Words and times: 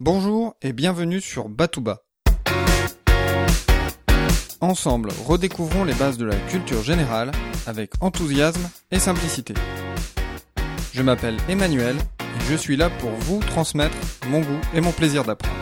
Bonjour 0.00 0.54
et 0.62 0.72
bienvenue 0.72 1.20
sur 1.20 1.48
Batouba. 1.48 2.04
Ensemble, 4.60 5.10
redécouvrons 5.26 5.82
les 5.82 5.94
bases 5.94 6.16
de 6.18 6.24
la 6.24 6.36
culture 6.36 6.84
générale 6.84 7.32
avec 7.66 7.90
enthousiasme 8.00 8.70
et 8.92 9.00
simplicité. 9.00 9.54
Je 10.92 11.02
m'appelle 11.02 11.36
Emmanuel 11.48 11.96
et 12.20 12.40
je 12.48 12.54
suis 12.54 12.76
là 12.76 12.90
pour 12.90 13.10
vous 13.10 13.40
transmettre 13.40 13.96
mon 14.28 14.40
goût 14.40 14.60
et 14.72 14.80
mon 14.80 14.92
plaisir 14.92 15.24
d'apprendre. 15.24 15.56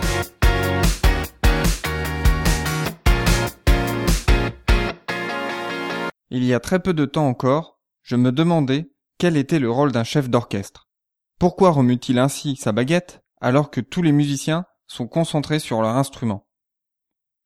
Il 6.28 6.44
y 6.44 6.52
a 6.52 6.60
très 6.60 6.80
peu 6.80 6.92
de 6.92 7.06
temps 7.06 7.26
encore, 7.26 7.80
je 8.02 8.16
me 8.16 8.32
demandais 8.32 8.90
quel 9.16 9.38
était 9.38 9.60
le 9.60 9.70
rôle 9.70 9.92
d'un 9.92 10.04
chef 10.04 10.28
d'orchestre. 10.28 10.90
Pourquoi 11.38 11.70
remue-t-il 11.70 12.18
ainsi 12.18 12.56
sa 12.56 12.72
baguette? 12.72 13.22
Alors 13.46 13.70
que 13.70 13.80
tous 13.80 14.02
les 14.02 14.10
musiciens 14.10 14.64
sont 14.88 15.06
concentrés 15.06 15.60
sur 15.60 15.80
leur 15.80 15.94
instrument 15.94 16.48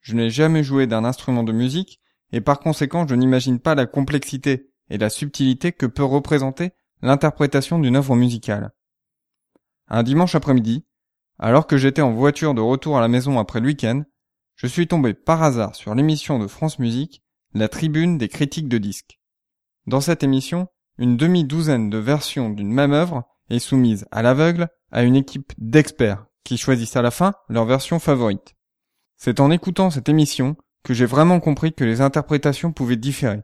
Je 0.00 0.14
n'ai 0.14 0.30
jamais 0.30 0.64
joué 0.64 0.86
d'un 0.86 1.04
instrument 1.04 1.42
de 1.42 1.52
musique 1.52 2.00
et 2.32 2.40
par 2.40 2.58
conséquent 2.58 3.06
je 3.06 3.14
n'imagine 3.14 3.60
pas 3.60 3.74
la 3.74 3.84
complexité 3.84 4.72
et 4.88 4.96
la 4.96 5.10
subtilité 5.10 5.72
que 5.72 5.84
peut 5.84 6.02
représenter 6.02 6.70
l'interprétation 7.02 7.78
d'une 7.78 7.96
œuvre 7.96 8.16
musicale. 8.16 8.70
Un 9.88 10.02
dimanche 10.02 10.34
après-midi, 10.34 10.86
alors 11.38 11.66
que 11.66 11.76
j'étais 11.76 12.00
en 12.00 12.14
voiture 12.14 12.54
de 12.54 12.62
retour 12.62 12.96
à 12.96 13.02
la 13.02 13.08
maison 13.08 13.38
après 13.38 13.60
le 13.60 13.66
week-end, 13.66 14.02
je 14.56 14.66
suis 14.66 14.88
tombé 14.88 15.12
par 15.12 15.42
hasard 15.42 15.74
sur 15.74 15.94
l'émission 15.94 16.38
de 16.38 16.46
France 16.46 16.78
Musique, 16.78 17.22
la 17.52 17.68
tribune 17.68 18.16
des 18.16 18.28
critiques 18.30 18.70
de 18.70 18.78
disques. 18.78 19.20
Dans 19.86 20.00
cette 20.00 20.22
émission, 20.22 20.68
une 20.96 21.18
demi-douzaine 21.18 21.90
de 21.90 21.98
versions 21.98 22.48
d'une 22.48 22.72
même 22.72 22.94
œuvre 22.94 23.24
est 23.50 23.58
soumise 23.58 24.06
à 24.10 24.22
l'aveugle 24.22 24.68
à 24.90 25.02
une 25.02 25.16
équipe 25.16 25.52
d'experts 25.58 26.26
qui 26.44 26.56
choisissent 26.56 26.96
à 26.96 27.02
la 27.02 27.10
fin 27.10 27.34
leur 27.48 27.64
version 27.64 27.98
favorite. 27.98 28.54
C'est 29.16 29.40
en 29.40 29.50
écoutant 29.50 29.90
cette 29.90 30.08
émission 30.08 30.56
que 30.82 30.94
j'ai 30.94 31.06
vraiment 31.06 31.40
compris 31.40 31.72
que 31.72 31.84
les 31.84 32.00
interprétations 32.00 32.72
pouvaient 32.72 32.96
différer 32.96 33.42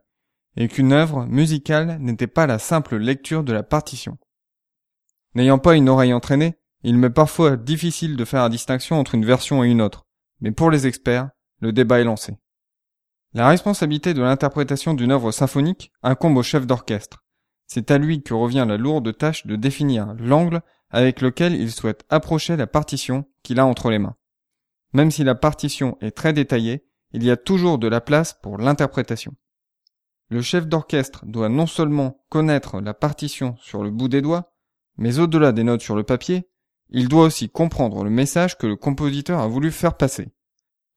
et 0.56 0.68
qu'une 0.68 0.92
œuvre 0.92 1.26
musicale 1.26 1.98
n'était 2.00 2.26
pas 2.26 2.46
la 2.46 2.58
simple 2.58 2.96
lecture 2.96 3.44
de 3.44 3.52
la 3.52 3.62
partition. 3.62 4.16
N'ayant 5.34 5.58
pas 5.58 5.76
une 5.76 5.88
oreille 5.88 6.14
entraînée, 6.14 6.54
il 6.82 6.96
m'est 6.96 7.10
parfois 7.10 7.56
difficile 7.56 8.16
de 8.16 8.24
faire 8.24 8.42
la 8.42 8.48
distinction 8.48 8.98
entre 8.98 9.14
une 9.14 9.26
version 9.26 9.62
et 9.62 9.68
une 9.68 9.82
autre, 9.82 10.06
mais 10.40 10.52
pour 10.52 10.70
les 10.70 10.86
experts, 10.86 11.28
le 11.60 11.72
débat 11.72 12.00
est 12.00 12.04
lancé. 12.04 12.38
La 13.34 13.48
responsabilité 13.48 14.14
de 14.14 14.22
l'interprétation 14.22 14.94
d'une 14.94 15.12
œuvre 15.12 15.30
symphonique 15.30 15.92
incombe 16.02 16.38
au 16.38 16.42
chef 16.42 16.66
d'orchestre. 16.66 17.25
C'est 17.66 17.90
à 17.90 17.98
lui 17.98 18.22
que 18.22 18.34
revient 18.34 18.64
la 18.68 18.76
lourde 18.76 19.16
tâche 19.16 19.46
de 19.46 19.56
définir 19.56 20.14
l'angle 20.18 20.62
avec 20.90 21.20
lequel 21.20 21.54
il 21.54 21.70
souhaite 21.70 22.04
approcher 22.08 22.56
la 22.56 22.66
partition 22.66 23.26
qu'il 23.42 23.58
a 23.58 23.66
entre 23.66 23.90
les 23.90 23.98
mains. 23.98 24.16
Même 24.92 25.10
si 25.10 25.24
la 25.24 25.34
partition 25.34 25.98
est 26.00 26.12
très 26.12 26.32
détaillée, 26.32 26.86
il 27.12 27.24
y 27.24 27.30
a 27.30 27.36
toujours 27.36 27.78
de 27.78 27.88
la 27.88 28.00
place 28.00 28.34
pour 28.34 28.58
l'interprétation. 28.58 29.34
Le 30.28 30.42
chef 30.42 30.66
d'orchestre 30.66 31.24
doit 31.26 31.48
non 31.48 31.66
seulement 31.66 32.24
connaître 32.30 32.80
la 32.80 32.94
partition 32.94 33.56
sur 33.58 33.82
le 33.82 33.90
bout 33.90 34.08
des 34.08 34.22
doigts, 34.22 34.52
mais 34.96 35.18
au-delà 35.18 35.52
des 35.52 35.64
notes 35.64 35.82
sur 35.82 35.96
le 35.96 36.02
papier, 36.02 36.48
il 36.88 37.08
doit 37.08 37.24
aussi 37.24 37.48
comprendre 37.48 38.04
le 38.04 38.10
message 38.10 38.58
que 38.58 38.66
le 38.66 38.76
compositeur 38.76 39.40
a 39.40 39.48
voulu 39.48 39.70
faire 39.70 39.96
passer. 39.96 40.28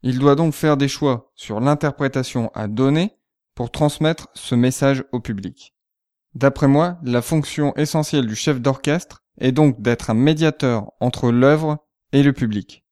Il 0.01 0.19
doit 0.19 0.35
donc 0.35 0.53
faire 0.53 0.77
des 0.77 0.87
choix 0.87 1.31
sur 1.35 1.59
l'interprétation 1.59 2.51
à 2.53 2.67
donner 2.67 3.17
pour 3.53 3.71
transmettre 3.71 4.29
ce 4.33 4.55
message 4.55 5.03
au 5.11 5.19
public. 5.19 5.75
D'après 6.39 6.69
moi, 6.69 6.97
la 7.03 7.21
fonction 7.21 7.75
essentielle 7.75 8.25
du 8.25 8.33
chef 8.33 8.61
d'orchestre 8.61 9.25
est 9.39 9.51
donc 9.51 9.81
d'être 9.81 10.09
un 10.09 10.13
médiateur 10.13 10.93
entre 11.01 11.31
l'œuvre 11.31 11.85
et 12.13 12.23
le 12.23 12.31
public. 12.31 12.85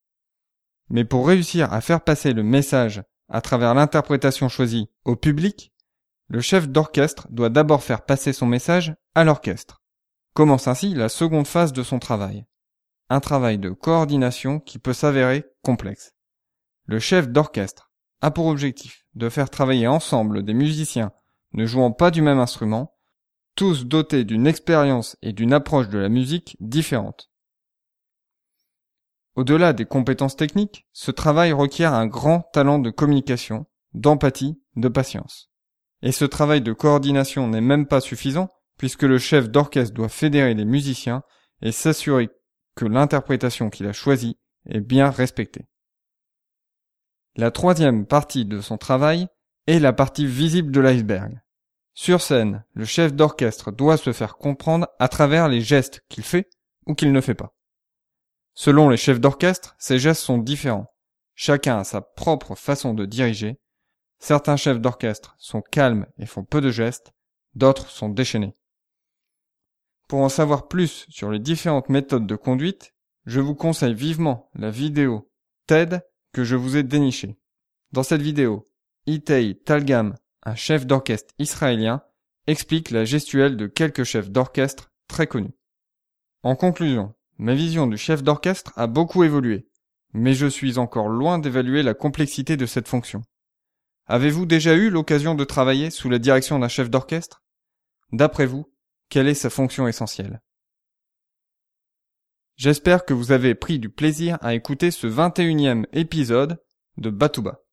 Mais 0.90 1.06
pour 1.06 1.26
réussir 1.26 1.72
à 1.72 1.80
faire 1.80 2.02
passer 2.02 2.34
le 2.34 2.44
message 2.44 3.02
à 3.30 3.40
travers 3.40 3.74
l'interprétation 3.74 4.50
choisie 4.50 4.90
au 5.06 5.16
public, 5.16 5.72
le 6.28 6.42
chef 6.42 6.68
d'orchestre 6.68 7.30
doit 7.30 7.48
d'abord 7.48 7.84
faire 7.84 8.02
passer 8.02 8.34
son 8.34 8.48
message 8.48 8.94
à 9.16 9.24
l'orchestre. 9.24 9.82
Commence 10.34 10.68
ainsi 10.68 10.94
la 10.94 11.08
seconde 11.08 11.48
phase 11.48 11.72
de 11.72 11.84
son 11.84 12.00
travail. 12.00 12.44
Un 13.10 13.22
travail 13.22 13.60
de 13.60 13.70
coordination 13.70 14.60
qui 14.60 14.78
peut 14.78 14.92
s'avérer 14.92 15.46
complexe. 15.64 16.12
Le 16.84 17.00
chef 17.00 17.30
d'orchestre 17.30 17.94
a 18.20 18.30
pour 18.30 18.48
objectif 18.48 19.06
de 19.16 19.30
faire 19.30 19.50
travailler 19.50 19.88
ensemble 19.88 20.44
des 20.44 20.54
musiciens 20.54 21.14
ne 21.54 21.66
jouant 21.66 21.94
pas 21.94 22.12
du 22.12 22.22
même 22.22 22.40
instrument, 22.40 22.97
tous 23.58 23.86
dotés 23.86 24.24
d'une 24.24 24.46
expérience 24.46 25.18
et 25.24 25.34
d'une 25.34 25.52
approche 25.52 25.90
de 25.90 25.98
la 25.98 26.10
musique 26.10 26.56
différentes. 26.60 27.32
Au-delà 29.36 29.74
des 29.74 29.86
compétences 29.86 30.36
techniques, 30.36 30.88
ce 30.94 31.10
travail 31.10 31.52
requiert 31.54 31.94
un 31.94 32.06
grand 32.06 32.42
talent 32.54 32.78
de 32.78 32.92
communication, 32.92 33.66
d'empathie, 33.94 34.62
de 34.76 34.88
patience. 34.88 35.50
Et 36.04 36.12
ce 36.12 36.24
travail 36.24 36.62
de 36.62 36.72
coordination 36.72 37.48
n'est 37.48 37.60
même 37.62 37.88
pas 37.88 38.00
suffisant 38.00 38.50
puisque 38.78 39.02
le 39.02 39.18
chef 39.18 39.50
d'orchestre 39.50 39.96
doit 39.96 40.08
fédérer 40.08 40.54
les 40.54 40.66
musiciens 40.66 41.24
et 41.64 41.72
s'assurer 41.72 42.30
que 42.76 42.86
l'interprétation 42.86 43.72
qu'il 43.72 43.88
a 43.88 43.94
choisie 43.94 44.38
est 44.68 44.82
bien 44.82 45.10
respectée. 45.10 45.66
La 47.36 47.50
troisième 47.50 48.06
partie 48.06 48.46
de 48.46 48.62
son 48.62 48.78
travail 48.78 49.28
est 49.66 49.80
la 49.80 49.94
partie 49.94 50.28
visible 50.28 50.72
de 50.72 50.80
l'iceberg. 50.80 51.42
Sur 52.00 52.22
scène, 52.22 52.64
le 52.76 52.86
chef 52.86 53.16
d'orchestre 53.16 53.72
doit 53.72 53.98
se 53.98 54.14
faire 54.14 54.38
comprendre 54.38 54.88
à 55.00 55.08
travers 55.08 55.50
les 55.50 55.62
gestes 55.62 56.06
qu'il 56.10 56.24
fait 56.24 56.48
ou 56.86 56.94
qu'il 56.94 57.12
ne 57.12 57.22
fait 57.22 57.34
pas. 57.34 57.56
Selon 58.54 58.90
les 58.90 58.98
chefs 58.98 59.20
d'orchestre, 59.20 59.76
ces 59.80 59.98
gestes 59.98 60.22
sont 60.22 60.38
différents. 60.38 60.94
Chacun 61.34 61.80
a 61.80 61.84
sa 61.84 62.02
propre 62.02 62.54
façon 62.54 62.94
de 62.94 63.08
diriger. 63.08 63.60
Certains 64.20 64.58
chefs 64.58 64.80
d'orchestre 64.80 65.36
sont 65.40 65.64
calmes 65.64 66.06
et 66.20 66.28
font 66.28 66.44
peu 66.44 66.62
de 66.62 66.70
gestes, 66.70 67.14
d'autres 67.56 67.90
sont 67.90 68.10
déchaînés. 68.10 68.56
Pour 70.08 70.20
en 70.20 70.30
savoir 70.30 70.68
plus 70.68 71.08
sur 71.10 71.32
les 71.32 71.40
différentes 71.40 71.90
méthodes 71.90 72.28
de 72.28 72.36
conduite, 72.36 72.94
je 73.26 73.40
vous 73.40 73.56
conseille 73.56 73.96
vivement 73.96 74.52
la 74.54 74.70
vidéo 74.70 75.32
TED 75.66 76.08
que 76.32 76.44
je 76.44 76.56
vous 76.56 76.78
ai 76.78 76.84
dénichée. 76.84 77.40
Dans 77.92 78.04
cette 78.04 78.22
vidéo, 78.22 78.68
Itay 79.08 79.56
Talgam, 79.56 80.14
un 80.48 80.56
chef 80.56 80.88
d'orchestre 80.88 81.34
israélien, 81.40 82.02
explique 82.48 82.92
la 82.92 83.04
gestuelle 83.04 83.58
de 83.58 83.68
quelques 83.68 84.06
chefs 84.06 84.30
d'orchestre 84.30 84.94
très 85.10 85.28
connus. 85.28 85.54
En 86.42 86.56
conclusion, 86.56 87.14
ma 87.38 87.54
vision 87.54 87.86
du 87.86 87.98
chef 87.98 88.24
d'orchestre 88.24 88.72
a 88.78 88.88
beaucoup 88.88 89.26
évolué, 89.26 89.68
mais 90.14 90.34
je 90.34 90.48
suis 90.48 90.78
encore 90.78 91.10
loin 91.10 91.38
d'évaluer 91.38 91.84
la 91.84 91.94
complexité 91.94 92.56
de 92.56 92.66
cette 92.66 92.88
fonction. 92.88 93.24
Avez-vous 94.06 94.46
déjà 94.46 94.74
eu 94.74 94.90
l'occasion 94.90 95.36
de 95.36 95.44
travailler 95.44 95.90
sous 95.90 96.10
la 96.10 96.18
direction 96.18 96.60
d'un 96.60 96.70
chef 96.70 96.90
d'orchestre? 96.90 97.44
D'après 98.14 98.46
vous, 98.46 98.72
quelle 99.10 99.28
est 99.28 99.34
sa 99.34 99.50
fonction 99.50 99.86
essentielle? 99.86 100.42
J'espère 102.56 103.04
que 103.04 103.14
vous 103.14 103.34
avez 103.34 103.54
pris 103.54 103.80
du 103.80 103.90
plaisir 103.90 104.38
à 104.40 104.56
écouter 104.56 104.92
ce 104.92 105.08
21e 105.08 105.86
épisode 105.92 106.64
de 106.96 107.10
Batouba. 107.10 107.67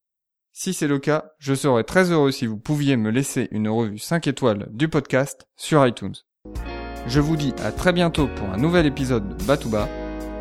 Si 0.57 0.73
c'est 0.73 0.87
le 0.87 1.01
cas, 1.01 1.33
je 1.41 1.53
serais 1.53 1.83
très 1.83 2.13
heureux 2.13 2.31
si 2.31 2.47
vous 2.47 2.57
pouviez 2.57 2.97
me 2.97 3.11
laisser 3.11 3.49
une 3.51 3.69
revue 3.69 3.99
5 3.99 4.29
étoiles 4.29 4.69
du 4.71 4.89
podcast 4.89 5.49
sur 5.57 5.85
iTunes. 5.85 6.15
Je 7.09 7.19
vous 7.19 7.35
dis 7.35 7.53
à 7.65 7.73
très 7.73 7.93
bientôt 7.93 8.29
pour 8.29 8.49
un 8.51 8.57
nouvel 8.57 8.87
épisode 8.87 9.37
de 9.37 9.45
Batouba. 9.47 9.89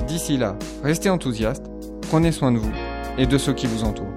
D'ici 0.05 0.37
là, 0.37 0.55
restez 0.83 1.09
enthousiastes, 1.09 1.65
prenez 2.11 2.31
soin 2.31 2.51
de 2.51 2.59
vous 2.59 2.71
et 3.17 3.25
de 3.25 3.37
ceux 3.39 3.53
qui 3.53 3.65
vous 3.65 3.85
entourent. 3.85 4.13